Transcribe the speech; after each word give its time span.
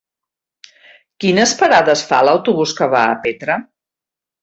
Quines 1.25 1.53
parades 1.61 2.05
fa 2.13 2.25
l'autobús 2.31 2.77
que 2.81 2.91
va 2.97 3.07
a 3.07 3.17
Petra? 3.29 3.63